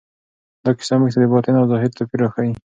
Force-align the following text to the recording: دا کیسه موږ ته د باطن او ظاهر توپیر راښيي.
دا 0.63 0.71
کیسه 0.77 0.95
موږ 0.99 1.09
ته 1.13 1.19
د 1.21 1.25
باطن 1.31 1.55
او 1.59 1.69
ظاهر 1.71 1.89
توپیر 1.97 2.19
راښيي. 2.21 2.53